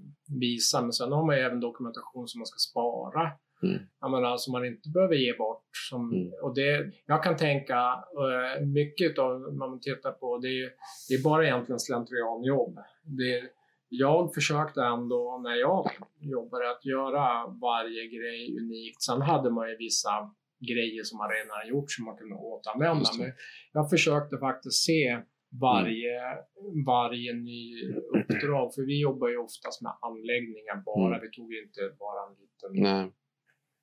[0.40, 3.30] visa, men sen har man ju även dokumentation som man ska spara.
[3.62, 3.78] Mm.
[4.00, 5.64] Jag menar, som man inte behöver ge bort.
[5.90, 6.32] Som, Mm.
[6.42, 10.70] och det, jag kan tänka, eh, mycket av vad man tittar på, det är,
[11.08, 12.74] det är bara egentligen slentrianjobb.
[13.02, 13.42] Det,
[13.88, 19.02] jag försökte ändå när jag jobbade att göra varje grej unikt.
[19.02, 20.10] Sen hade man ju vissa
[20.70, 23.10] grejer som man redan har gjort som man kunde återanvända.
[23.18, 23.32] Men
[23.72, 25.18] jag försökte faktiskt se
[25.60, 26.20] varje,
[26.86, 27.62] varje ny
[28.18, 31.06] uppdrag, för vi jobbar ju oftast med anläggningar bara.
[31.16, 31.20] Mm.
[31.22, 33.12] Vi tog ju inte bara en liten Nej.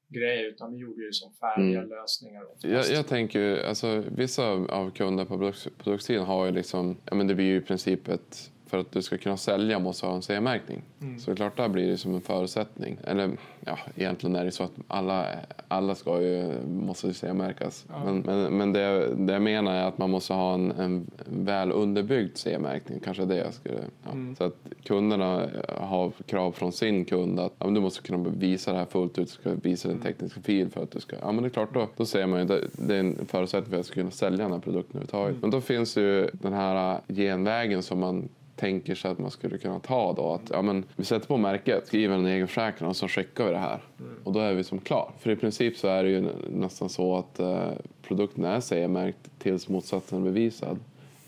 [0.09, 1.89] Grej, utan vi gjorde ju som färdiga Mm.
[1.89, 2.43] lösningar.
[2.61, 6.97] Jag, jag tänker ju, alltså, vissa av av kunder på produk- produktsidan har ju liksom,
[7.05, 10.05] ja men det blir ju i princip ett, för att du ska kunna sälja måste
[10.05, 10.81] ha en CE-märkning.
[11.01, 11.19] Mm.
[11.19, 12.97] Så klart där blir det som en förutsättning.
[13.03, 13.31] Eller
[13.65, 15.25] ja, egentligen är det så att alla,
[15.67, 17.85] alla ska ju, måste CE-märkas.
[17.89, 18.03] Ja.
[18.05, 21.71] Men, men, men det, det jag menar är att man måste ha en, en väl
[21.71, 22.99] underbyggd CE-märkning.
[23.03, 23.79] Kanske det jag skulle...
[24.03, 24.11] Ja.
[24.11, 24.35] Mm.
[24.35, 28.77] Så att kunderna har krav från sin kund att ja, du måste kunna visa det
[28.77, 29.27] här fullt ut.
[29.27, 29.97] Du ska visa Mm.
[29.97, 31.15] din tekniska fil för att du ska...
[31.21, 33.69] Ja men det är klart då, då ser man ju det, det är en förutsättning
[33.69, 35.29] för att jag ska kunna sälja den här produkten överhuvudtaget.
[35.29, 35.41] Mm.
[35.41, 39.57] Men då finns det ju den här genvägen som man tänker sig att man skulle
[39.57, 40.31] kunna ta då.
[40.33, 43.51] Att, ja, men vi sätter på märket, skriver en egen försäkran och så skickar vi
[43.51, 43.81] det här.
[44.23, 45.11] Och då är vi som klar.
[45.19, 49.39] För i princip så är det ju nä- nästan så att eh, produkten är CE-märkt
[49.39, 50.77] tills motsatsen är bevisad.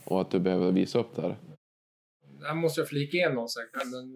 [0.05, 1.35] Och att du behöver visa upp det här.
[2.47, 3.63] Här måste jag flika in någon sak.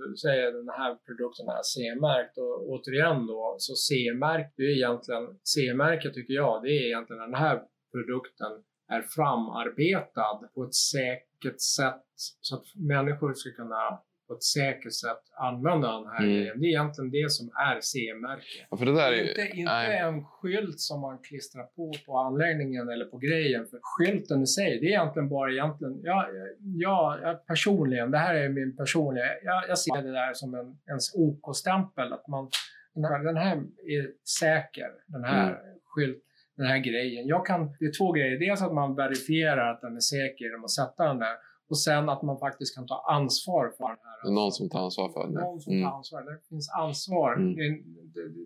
[0.10, 5.24] Du säger den här produkten är CE-märkt och återigen då, så CE-märkt, det är egentligen,
[5.54, 7.62] CE-märket tycker jag, det är egentligen den här
[7.94, 8.52] produkten
[8.96, 12.04] är framarbetad på ett säkert sätt
[12.42, 16.30] så att människor ska kunna på ett säkert sätt använda den här Mm.
[16.36, 16.60] grejen.
[16.60, 18.68] Det är egentligen det som är CE-märke.
[18.70, 18.78] Ja,
[19.16, 19.30] är.
[19.30, 19.98] Inte, inte nej.
[19.98, 23.66] en skylt som man klistrar på på anläggningen eller på grejen.
[23.68, 26.28] För skylten i sig, det är egentligen bara egentligen, ja,
[26.60, 30.78] ja, jag personligen, det här är min personliga, jag, jag ser det där som en
[30.90, 32.14] ens OK-stämpel.
[32.14, 32.50] Att man,
[32.96, 33.56] den här, den här
[33.88, 35.80] är säker, den här Mm.
[35.86, 36.24] skylt,
[36.58, 37.28] den här grejen.
[37.28, 38.40] Jag kan, det är två grejer.
[38.40, 41.36] Dels att man verifierar att den är säker genom att sätta den där.
[41.70, 44.30] Och sen att man faktiskt kan ta ansvar för den här.
[44.30, 45.40] Är någon som tar ansvar för det.
[45.42, 45.90] Någon som Mm.
[45.90, 46.22] tar ansvar.
[46.22, 47.36] Det finns ansvar.
[47.36, 47.84] Mm.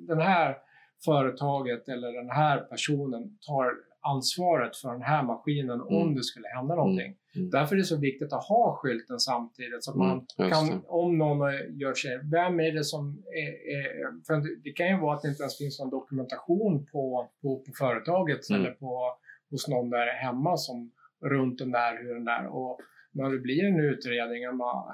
[0.07, 0.57] Den här
[1.05, 3.71] företaget eller den här personen tar
[4.15, 6.15] ansvaret för den här maskinen om Mm.
[6.15, 7.15] det skulle hända någonting.
[7.35, 7.49] Mm.
[7.49, 10.81] Därför är det så viktigt att ha skylten samtidigt så att Mm, man just kan,
[10.87, 11.39] om någon
[11.79, 13.83] gör sig, vem är det som är, är
[14.27, 17.71] för det- kan ju vara att det inte ens finns någon dokumentation på, på, på
[17.79, 18.61] företaget Mm.
[18.61, 19.13] eller på,
[19.51, 20.91] hos någon där hemma som
[21.25, 22.79] runt den där, hur den där och
[23.11, 24.85] när det blir en utredning, om man-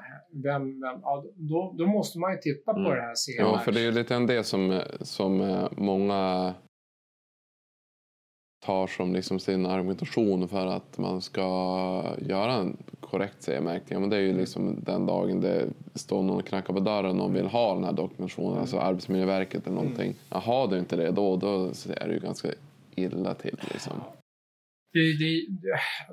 [0.44, 2.92] vem, vem, ja, då, då måste man ju titta på Mm.
[2.92, 3.58] det här Ja, CMR.
[3.58, 6.54] för det är ju lite en det som, som eh, många
[8.66, 11.42] tar som liksom sin argumentation för att man ska
[12.20, 14.02] göra en korrekt CE-märkning.
[14.02, 17.16] Men det är ju liksom den dagen det står någon och knackar på dörren och
[17.16, 20.16] någon vill ha den här dokumentationen, alltså Arbetsmiljöverket eller någonting.
[20.30, 21.66] Ja, har du inte det då, då
[21.98, 22.50] är det ju ganska
[22.96, 23.60] illa till.
[23.72, 23.94] Liksom.
[24.94, 25.46] Det, det,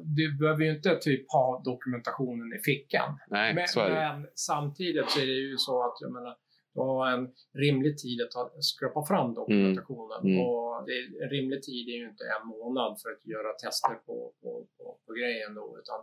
[0.03, 3.19] du behöver ju inte typ ha dokumentationen i fickan.
[3.31, 3.97] Nej, Men, så är det.
[3.97, 6.37] men samtidigt så är det ju så att jag menar,
[6.75, 10.21] du har en rimlig tid att ta, skrapa fram dokumentationen.
[10.23, 10.33] Mm.
[10.33, 10.47] Mm.
[10.47, 14.33] Och det, en rimlig tid är ju inte en månad för att göra tester på,
[14.43, 16.01] på, på, på grejen då, utan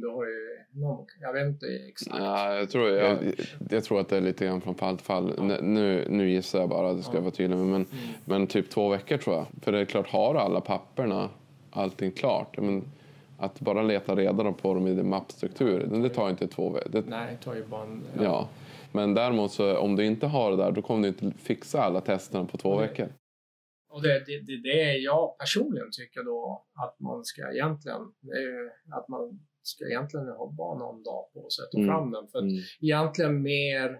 [0.00, 2.16] du har ju någon, jag vet inte exakt.
[2.18, 3.18] Ja, jag, tror, jag,
[3.70, 5.32] jag tror att det är lite grann från fall till fall.
[5.38, 7.66] N- Nu, nu gissar jag bara, det ska jag vara tydlig med.
[7.66, 7.86] Men, Mm.
[8.24, 9.46] men typ två veckor tror jag.
[9.62, 11.28] För det är klart, har du alla papperna,
[11.70, 12.58] allting klart.
[12.58, 12.84] Men
[13.38, 17.04] att bara leta reda på dem i din mappstruktur, det, det tar inte två veckor.
[17.06, 18.02] Nej, det tar ju bara en...
[18.22, 18.48] Ja.
[18.92, 22.00] Men däremot så om du inte har det där, då kommer du inte fixa alla
[22.00, 22.88] testerna på två Nej.
[22.88, 23.08] veckor.
[23.88, 28.00] Och det, det, det, det jag personligen tycker då att man ska egentligen,
[28.42, 28.66] är
[28.98, 31.88] att man ska egentligen ha bara någon dag på sig att ta Mm.
[31.90, 32.28] fram den.
[32.28, 32.62] För att Mm.
[32.80, 33.98] egentligen mer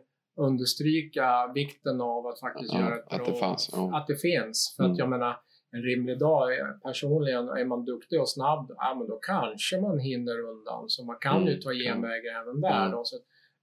[0.61, 3.27] understryka vikten av att faktiskt Ja, göra ett att bra...
[3.33, 3.97] det fanns, ja.
[3.99, 4.75] Att det finns.
[4.77, 4.93] För Mm.
[4.93, 5.37] att jag menar,
[5.71, 9.99] en rimlig dag, är- personligen, är man duktig och snabb, ja men då kanske man
[9.99, 10.85] hinner undan.
[10.89, 11.79] Så man kan Mm, ju ta kan.
[11.79, 12.81] genvägar även där.
[12.81, 12.93] Mm.
[12.93, 13.01] Då.
[13.05, 13.17] Så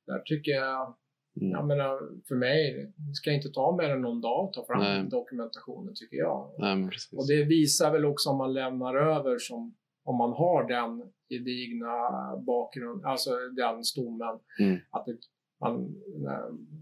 [0.07, 0.93] där tycker jag, Mm.
[1.33, 5.03] Jag menar, för mig, ska inte ta mer än någon dag att ta fram Nej.
[5.09, 6.49] dokumentationen tycker jag.
[6.57, 6.89] Nej.
[7.17, 12.37] Och det visar väl också om man lämnar över som om man har den gedigna
[12.37, 14.39] bakgrund, alltså den stommen.
[14.59, 14.77] Mm.
[14.89, 15.17] Att det,
[15.63, 15.95] man,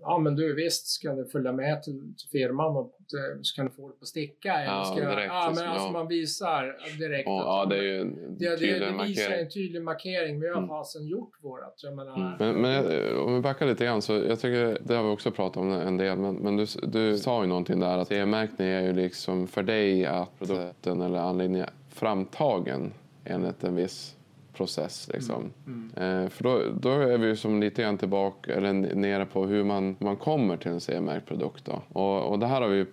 [0.02, 2.96] ja men du visst ska du följa med till, till firman och
[3.41, 4.54] så kan du få det på sticka.
[4.54, 5.91] eller Ja, ska, direkt, ja, men liksom, alltså ja.
[5.91, 7.24] man visar direkt.
[7.28, 9.39] Ja, att- ja, det är ju en det, det, tydlig det visar markering.
[9.46, 10.39] en tydlig markering.
[10.39, 10.67] Vi har Mm.
[10.70, 11.76] fasen gjort vårat.
[11.84, 12.32] Jag menar, Mm.
[12.39, 15.32] Men, men jag- om vi backar lite grann så jag tycker, det har vi också
[15.32, 18.82] pratat om en del, men, men du, du sa ju någonting där att e-märkning är
[18.82, 22.94] ju liksom för dig att produkten eller anläggningen är framtagen
[23.26, 24.15] enligt en viss
[24.62, 25.10] process.
[25.13, 25.52] Liksom.
[25.67, 25.89] Mm.
[26.24, 29.95] Eh, för då, då är vi som lite grann tillbaka, eller nere på hur man,
[30.00, 31.65] man kommer till en CE-märkt produkt.
[31.65, 31.82] Då.
[32.02, 32.86] Och, och det här har vi,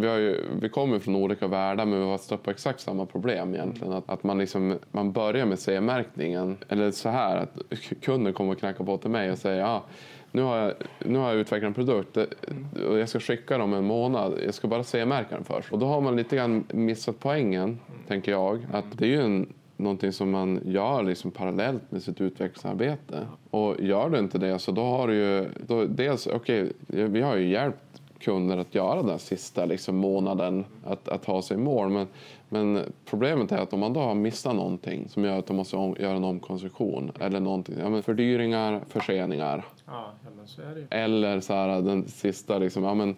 [0.00, 3.06] vi, har ju, vi kommer från olika världar men vi har stött på exakt samma
[3.06, 3.92] problem egentligen.
[3.92, 7.58] Att, att man, liksom, man börjar med CE-märkningen, eller så här att
[8.02, 9.84] kunden kommer och knackar på till mig och säger ja,
[10.32, 13.74] nu har jag, nu har jag utvecklat en produkt det- och jag ska skicka dem
[13.74, 14.38] en månad.
[14.44, 15.72] Jag ska bara CE-märka den först.
[15.72, 18.66] Och då har man lite grann missat poängen, tänker jag.
[18.72, 23.26] Att det är ju en, någonting som man gör liksom parallellt med sitt utvecklingsarbete.
[23.50, 25.48] Och gör du inte det så då har du ju...
[25.66, 27.78] Då, dels, okej, vi har ju hjälpt
[28.18, 31.88] kunder att göra den sista liksom, månaden att, att ta sig i mål.
[31.88, 32.06] Men,
[32.48, 35.76] men problemet är att om man då har missat någonting som gör att de måste
[35.76, 40.12] om, göra en omkonstruktion eller någonting, ja, men fördyringar, förseningar Ja,
[40.46, 43.16] så eller så här, den sista, liksom, ja, men,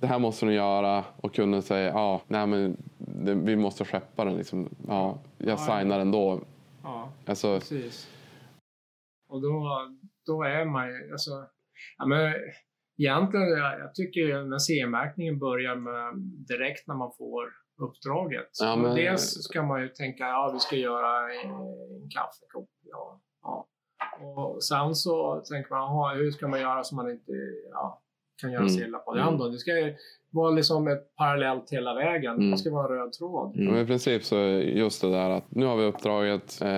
[0.00, 4.24] det här måste ni göra och kunden säger ja, nej, men det, vi måste skeppa
[4.24, 4.36] den.
[4.36, 4.68] Liksom.
[4.88, 6.40] Ja, jag Ja, signar ändå.
[6.82, 8.10] Ja, Alltså, precis.
[9.28, 9.68] Och då,
[10.26, 11.30] då är man ju, alltså,
[11.98, 12.34] ja men
[12.98, 16.14] egentligen, jag, jag tycker när CE-märkningen börjar med
[16.48, 17.44] direkt när man får
[17.82, 18.50] uppdraget.
[18.60, 22.70] Ja, men- Dels ska man ju tänka, ja vi ska göra en, en kaffekopp.
[22.82, 23.66] Ja, ja.
[24.36, 27.32] Och sen så tänker man, aha, hur ska man göra så man inte
[27.72, 28.02] ja,
[28.40, 28.74] kan göra Mm.
[28.74, 29.34] sig illa på det Mm.
[29.34, 29.48] andra.
[29.48, 29.70] Det ska
[30.34, 32.34] ju vara liksom ett parallellt hela vägen.
[32.34, 32.50] Mm.
[32.50, 33.52] Det ska vara en röd tråd.
[33.56, 36.62] Men i princip så är just det där att nu har vi uppdraget.
[36.62, 36.68] Eh,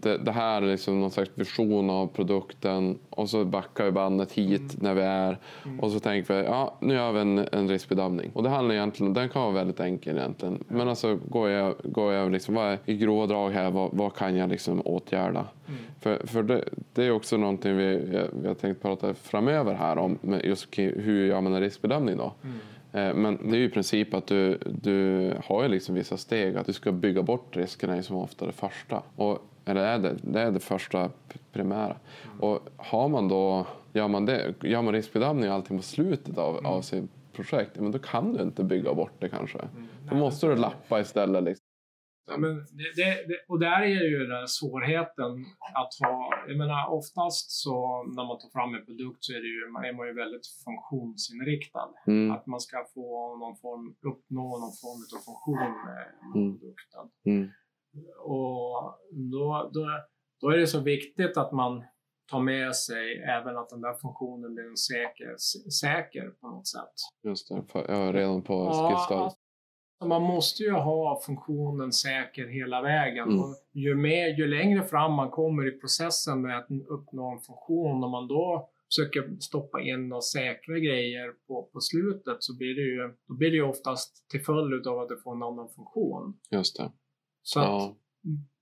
[0.00, 4.32] det, det här är liksom någon slags vision av produkten och så backar vi bandet
[4.32, 5.38] hit när vi är
[5.80, 8.30] och så tänker vi ja nu gör vi en, en riskbedömning.
[8.34, 10.64] Och det handlar egentligen, den kan vara väldigt enkel egentligen.
[10.68, 14.14] Men alltså går jag, går jag liksom, vad är, i grova drag här, vad, vad
[14.14, 15.44] kan jag liksom åtgärda?
[16.00, 20.18] För, för det, det är också någonting vi, vi har tänkt prata framöver här om
[20.44, 22.32] just hur gör man en riskbedömning då?
[22.92, 26.56] Eh, Men det är ju i princip att du, du har ju liksom vissa steg.
[26.56, 29.02] Att du ska bygga bort riskerna är som ofta det första.
[29.16, 31.10] Och, eller är det, det är det första
[31.52, 31.96] primära.
[32.40, 36.66] Och har man då, gör man, det, gör man riskbedömning och allting på slutet av,
[36.66, 39.58] av sitt projekt, men då kan du inte bygga bort det kanske.
[40.10, 41.44] Då måste du lappa istället.
[41.44, 41.66] Liksom.
[42.26, 45.32] Ja, men det, det, det, och där är ju den svårigheten
[45.80, 46.14] att ha,
[46.48, 49.84] jag menar oftast så när man tar fram en produkt så är, det ju, man
[49.84, 51.88] är man ju väldigt funktionsinriktad.
[52.06, 52.30] Mm.
[52.34, 56.02] Att man ska få någon form, uppnå någon form av funktion med,
[56.34, 56.58] Mm.
[56.58, 57.04] produkten.
[57.26, 57.48] Mm.
[58.18, 58.98] Och
[59.34, 59.86] då, då,
[60.40, 61.84] då är det så viktigt att man
[62.30, 65.36] tar med sig även att den där funktionen blir säker,
[65.82, 66.94] säker på något sätt.
[67.22, 69.34] Just det, är redan på Ja, skissstadiet.
[70.08, 73.28] Man måste ju ha funktionen säker hela vägen.
[73.28, 73.40] Mm.
[73.40, 78.04] Och ju, mer, ju längre fram man kommer i processen med att uppnå en funktion,
[78.04, 82.82] om man då försöker stoppa in några säkra grejer på, på slutet så blir det
[82.82, 86.38] ju, då blir det ju oftast till följd av att det får en annan funktion.
[86.50, 86.92] Just det.
[87.42, 87.96] Så Ja.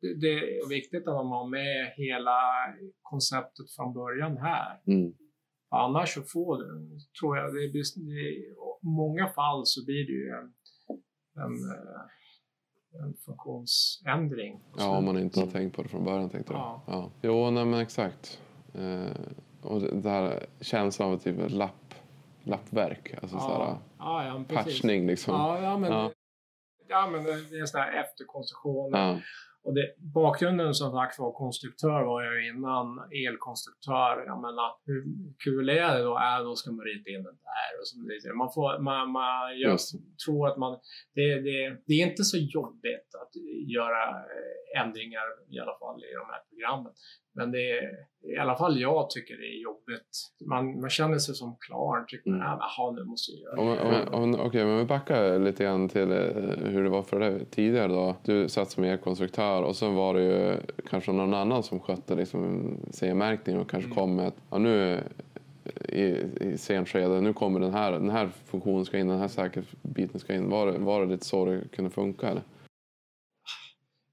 [0.00, 2.38] det, det är viktigt att man har med hela
[3.02, 4.80] konceptet från början här.
[4.86, 5.12] Mm.
[5.70, 7.84] Annars så får du, tror jag, det blir,
[8.20, 10.52] i många fall så blir det ju
[11.44, 14.60] en, en, eh, en funktionsändring.
[14.76, 16.56] Ja, om man inte har tänkt på det från början tänkte du?
[16.58, 16.82] Ja.
[16.86, 17.10] ja.
[17.22, 18.40] Jo, nej, men exakt.
[18.74, 19.10] Eh,
[19.62, 21.94] och det här känslan av typ ett lapp,
[22.44, 23.14] lappverk.
[23.22, 25.34] Alltså så här, ja, ja, patchning liksom.
[25.34, 26.12] Ja, ja, men, Ja.
[26.88, 27.08] ja.
[27.10, 28.90] men det är en sån här efterkonstruktion.
[28.92, 29.18] Ja.
[29.64, 32.86] Och det, bakgrunden som sagt var konstruktör var jag innan
[33.26, 34.24] elkonstruktör.
[34.26, 35.02] Jag menar, hur
[35.44, 36.14] kul är det då?
[36.18, 37.70] Äh, då ska man rita in det där.
[37.80, 37.94] Och så.
[38.42, 39.94] Man, får, man, man gör, Just
[40.26, 40.72] tror att man...
[41.14, 46.12] Det, det, det är inte så jobbigt att göra eh, ändringar i alla fall i
[46.20, 46.92] de här programmen.
[47.34, 47.90] Men det är
[48.34, 50.10] i alla fall jag tycker det är jobbigt.
[50.46, 52.04] Man, man känner sig som klar.
[52.08, 52.52] Tycker man, Mm.
[52.52, 55.64] "Ah, jaha, nu måste jag göra Om, det." om, om, Okej, men vi backar lite
[55.64, 56.18] grann till eh,
[56.70, 58.16] hur det var för dig tidigare då.
[58.24, 60.56] Du satt som elkonstruktör och sen var det ju
[60.90, 63.96] kanske någon annan som skötte liksom CE-märkning och kanske Mm.
[63.96, 65.00] kom med att ja, nu
[65.88, 66.04] i,
[66.40, 70.20] i sen skede, nu kommer den här, den här funktionen ska in, den här säkerhetsbiten
[70.20, 70.50] ska in.
[70.50, 72.42] Var, det- var det lite så det kunde funka eller?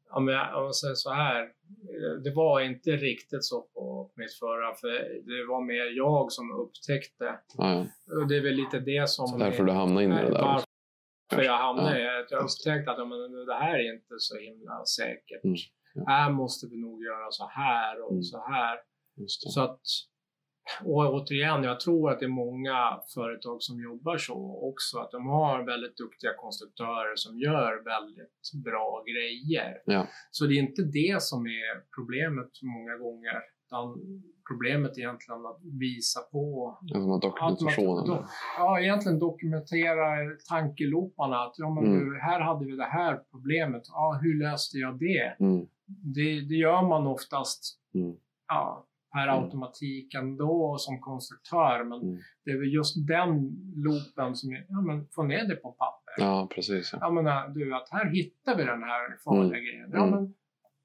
[0.09, 4.33] Om jag, om jag säger så här, eh, det var inte riktigt så på mitt
[4.33, 4.87] förra, för
[5.29, 7.39] det var mer jag som upptäckte.
[7.57, 8.25] Ja, ja.
[8.29, 9.39] Det är väl lite det som...
[9.39, 10.53] Därför du hamnade in i det där.
[10.53, 10.65] också.
[11.31, 14.37] Varför jag hamnade i att jag upptäckte att ja, men, det här är inte så
[14.37, 15.43] himla säkert.
[15.43, 15.55] Mm,
[15.93, 16.03] ja.
[16.07, 18.23] Här måste vi nog göra så här och Mm.
[18.23, 18.77] så här.
[19.27, 19.81] Så att,
[20.86, 24.97] och återigen, jag tror att det är många företag som jobbar så också.
[24.99, 29.73] Att de har väldigt duktiga konstruktörer som gör väldigt bra grejer.
[29.86, 30.08] Ja.
[30.32, 33.38] Så det är inte det som är problemet många gånger.
[33.65, 33.97] Utan
[34.49, 37.99] problemet är egentligen att visa på Alltså dokumentationen.
[37.99, 38.25] att man,
[38.58, 40.06] ja, egentligen dokumentera
[40.49, 41.38] tankeloparna.
[41.39, 41.99] Att ja, men Mm.
[42.10, 43.82] du, här hade vi det här problemet.
[43.88, 45.36] Ja, hur löste jag det?
[45.39, 45.65] Mm.
[46.15, 48.15] Det, det gör man oftast Mm.
[48.47, 49.43] ja, per Mm.
[49.43, 51.83] automatik ändå som konstruktör.
[51.83, 52.17] Men Mm.
[52.45, 53.31] det är väl just den
[53.75, 56.13] loopen som ja men få ner det på papper.
[56.23, 56.89] Ja, precis.
[56.93, 56.99] Ja.
[57.01, 59.65] Jag menar, du, att här hittar vi den här farliga Mm.
[59.65, 59.89] grejen.
[59.93, 60.09] Ja, Mm.
[60.09, 60.33] men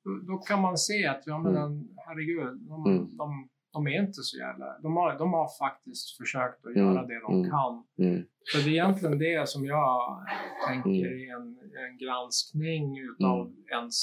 [0.05, 1.89] då, då kan man se att, ja men Mm.
[2.07, 3.17] herregud, de, Mm.
[3.17, 4.79] de de är inte så jävla...
[4.83, 7.51] De har, de har faktiskt försökt att Mm, göra det de mm.
[7.51, 7.85] kan.
[7.99, 8.23] Mm.
[8.53, 10.27] För det är egentligen det som jag
[10.69, 11.05] tänker Mm.
[11.31, 11.49] är en,
[11.91, 13.97] en granskning utav ens,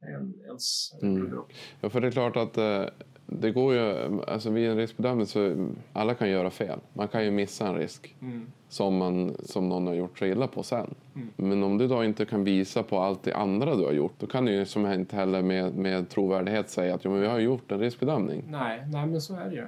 [0.00, 1.20] en, ens Mm.
[1.20, 1.52] produkt.
[1.80, 2.84] Ja, för det är klart att eh,
[3.40, 6.78] det går ju, alltså vid en riskbedömning så alla kan göra fel.
[6.92, 8.46] Man kan ju missa en risk Mm.
[8.68, 10.94] som, man, som någon har gjort sig illa på sen.
[11.14, 11.28] Mm.
[11.36, 14.26] Men om du då inte kan visa på allt det andra du har gjort, då
[14.26, 17.38] kan du ju som inte heller med, med trovärdighet säga att jo, men vi har
[17.38, 18.44] gjort en riskbedömning.
[18.48, 19.66] Nej, nej, men så är det ju.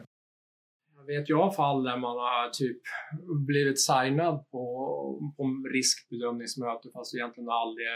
[0.97, 2.81] Jag vet jag fall där man har typ
[3.47, 4.63] blivit signad på,
[5.37, 7.87] på riskbedömningsmöte fast det egentligen aldrig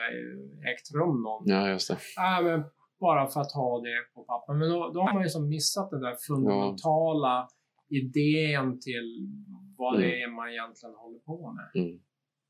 [0.72, 1.42] ägt rum någon.
[1.46, 1.96] Ja, just det.
[2.16, 2.64] Nej, men
[3.01, 4.53] bara för att ha det på papper.
[4.55, 7.49] Men då, då har man ju som missat den där fundamentala
[7.89, 9.29] idén till
[9.77, 10.09] vad Mm.
[10.09, 11.83] det är man egentligen håller på med.
[11.85, 12.01] Mm.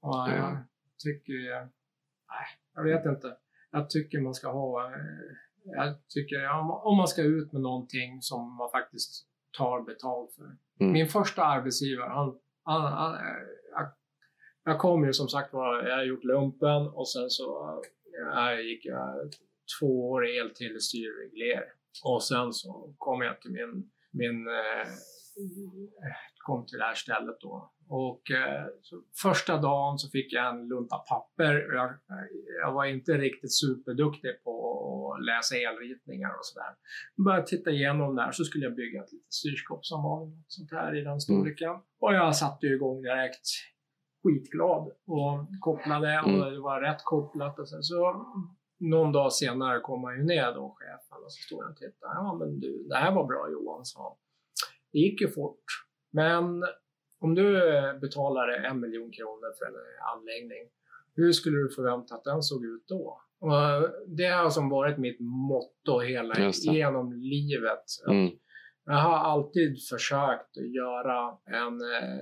[0.01, 0.37] Och Ja.
[0.37, 0.57] jag
[1.05, 1.51] tycker...
[2.31, 3.37] Nej, jag vet inte.
[3.71, 4.85] Jag tycker man ska ha...
[4.87, 4.93] eh,
[5.65, 9.27] Jag tycker om, om man ska ut med någonting som man faktiskt
[9.59, 10.57] tar betalt för.
[10.81, 10.93] Mm.
[10.93, 12.39] Min första arbetsgivare, han...
[12.65, 13.21] han, han eh,
[13.73, 13.87] jag,
[14.65, 17.79] jag kom ju som sagt var, jag har gjort lumpen och sen så
[18.35, 19.17] jag gick jag
[19.79, 21.71] två år el till styrreglering.
[22.05, 24.89] Och sen så kom jag till min, min eh,
[26.47, 27.73] kom till det här stället då.
[27.89, 28.65] Och eh,
[29.23, 31.55] första dagen så fick jag en lunta papper.
[31.75, 31.91] Jag,
[32.63, 34.53] jag var inte riktigt superduktig på
[35.13, 36.75] att läsa elritningar och sådär.
[37.25, 40.71] Började titta igenom där så skulle jag bygga ett litet styrskåp som var något sånt
[40.71, 41.71] här i den storleken.
[42.01, 43.47] Och jag satte igång direkt
[44.23, 46.53] skitglad och kopplade och Mm.
[46.55, 47.59] det var rätt kopplat.
[47.59, 48.27] Och sen så
[48.81, 52.15] någon dag senare kom han ju ner då, chefen, och så stod han och tittade.
[52.15, 54.17] Ja men du, det här var bra Johan, sa.
[54.93, 55.65] Det gick ju fort.
[56.11, 56.65] Men
[57.21, 57.53] om du
[58.01, 59.75] betalar en miljon kronor för en
[60.17, 60.69] anläggning,
[61.15, 63.21] hur skulle du förvänta att den såg ut då?
[63.41, 67.85] Och det har som varit mitt motto hela genom livet.
[68.09, 68.31] Mm.
[68.85, 72.21] Jag har alltid försökt att göra en, eh,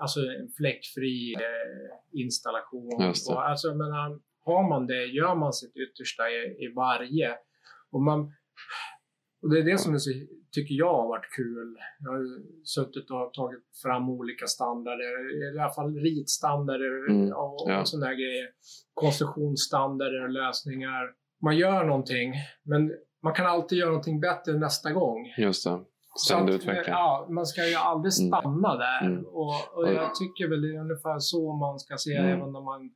[0.00, 3.14] alltså en fläckfri eh, installation.
[3.28, 7.30] Och, alltså, menar, har man det, gör man sitt yttersta i, i varje.
[7.92, 8.20] Och, man,
[9.42, 10.10] och det är det som är så,
[10.52, 11.76] tycker jag har varit kul.
[12.00, 12.24] Jag har
[12.64, 15.12] suttit och tagit fram olika standarder,
[15.56, 17.80] i alla fall ritstandarder Mm, och, ja.
[17.80, 18.48] och sådana grejer.
[18.94, 21.10] Konstruktionsstandarder och lösningar.
[21.42, 25.34] Man gör någonting, men man kan alltid göra någonting bättre nästa gång.
[25.38, 25.80] Just det.
[26.26, 26.94] Ständig att, utveckling.
[26.94, 28.28] Ja, man ska ju aldrig Mm.
[28.40, 29.06] stanna där.
[29.06, 29.24] Mm.
[29.26, 32.30] Och, och jag tycker väl det är ungefär så man ska se Mm.
[32.30, 32.90] även när man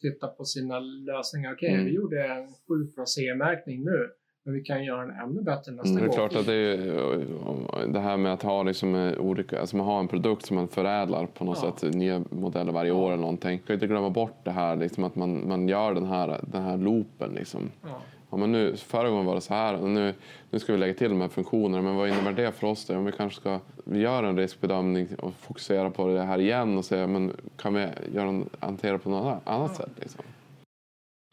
[0.00, 1.52] tittar på sina lösningar.
[1.52, 1.84] Okej, Mm.
[1.84, 4.08] vi gjorde en 7 från CE-märkning nu,
[4.44, 7.92] men vi kan göra den ännu bättre nästa Mm, det är klart att det är
[7.92, 10.68] det här med att ha liksom eh, olika, alltså man har en produkt som man
[10.68, 11.76] förädlar på något Ja.
[11.78, 13.50] sätt, nya modeller varje år eller någonting.
[13.50, 16.62] Man kan inte glömma bort det här liksom att man, man gör den här, den
[16.62, 17.70] här loopen liksom.
[17.82, 18.02] Ja.
[18.30, 20.14] Ja, men nu, förra gången var det så här och nu,
[20.50, 21.82] nu ska vi lägga till de här funktionerna.
[21.82, 22.96] Men vad innebär det för oss då?
[22.96, 26.84] Om vi kanske ska vi gör en riskbedömning och fokusera på det här igen och
[26.84, 29.90] se men kan vi göra hantera på något annat sätt?
[30.00, 30.24] Liksom?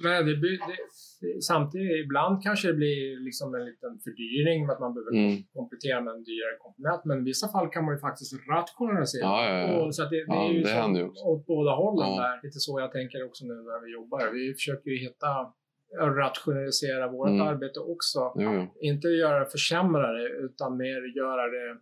[0.04, 4.94] Men det, det, samtidigt, ibland kanske det blir liksom en liten fördyring med att man
[4.94, 5.44] behöver Mm.
[5.54, 7.02] komplettera med en dyrare komponent.
[7.06, 9.24] Men i vissa fall kan man ju faktiskt rationalisera.
[9.24, 9.80] Ja, ja, ja.
[9.86, 11.24] Och, så det, det Ja, är ju det också.
[11.24, 12.22] åt båda hållen Ja.
[12.22, 12.40] där.
[12.44, 14.34] Lite så jag tänker också nu när vi jobbar.
[14.34, 15.30] Vi försöker ju hitta
[16.00, 17.48] rationalisera vårt Mm.
[17.48, 18.32] arbete också.
[18.36, 18.68] Jo.
[18.82, 21.80] Inte göra försämra det, utan mer göra det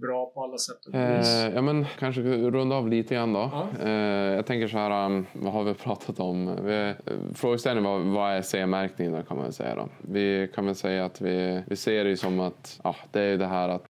[0.00, 1.44] bra på alla sätt och vis.
[1.44, 3.50] Eh, ja, men kanske runda av lite grann då.
[3.52, 3.68] Ja.
[3.86, 6.56] Eh, jag tänker så här, um, vad har vi pratat om?
[6.64, 6.94] Vi,
[7.34, 9.88] frågeställningen var vad är CE-märkning då kan man säga då.
[10.08, 13.46] Vi kan väl säga att vi, vi ser det som att ja, det är det
[13.46, 13.84] här att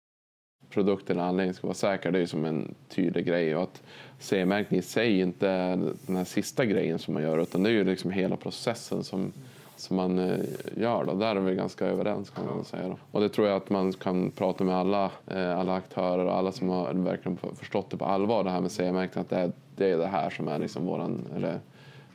[0.77, 2.11] produkten eller anläggningen ska vara säker.
[2.11, 3.83] Det är ju som en tydlig grej och att
[4.19, 7.73] CE-märkning i sig inte är den här sista grejen som man gör utan det är
[7.73, 9.33] ju liksom hela processen som
[9.77, 10.39] som man eh,
[10.77, 11.05] gör.
[11.05, 11.15] Då.
[11.15, 12.89] Där är vi ganska överens kan man säga.
[12.89, 12.97] Då.
[13.11, 16.53] Och det tror jag att man kan prata med alla, eh, alla aktörer och alla
[16.53, 19.91] som har verkligen förstått det på allvar det här med CE-märkning att det är, det
[19.91, 21.61] är det här som är liksom våran, eller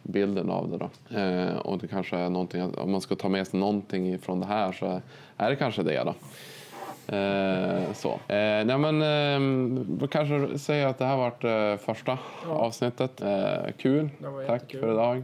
[0.04, 0.78] bilden av det.
[0.78, 1.18] Då.
[1.20, 4.46] Eh, och det kanske är någonting, om man ska ta med sig någonting från det
[4.46, 5.02] här så
[5.38, 6.04] är det kanske det.
[6.04, 6.14] Då.
[7.10, 8.10] Eh, så.
[8.14, 12.52] Eh, nej men, eh, kanske säga att det här varit eh, första Ja.
[12.52, 13.22] avsnittet.
[13.22, 14.10] Eh, kul.
[14.48, 14.80] Tack jättekul.
[14.82, 15.24] för idag.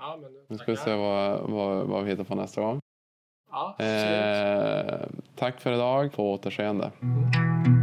[0.00, 2.78] Ja, nu, Nu ska vi se vad, vad, vad vi hittar på nästa gång.
[3.52, 3.76] Ja.
[3.84, 5.00] Eh,
[5.36, 6.12] tack för idag.
[6.12, 6.90] På återseende.
[7.02, 7.75] Mm.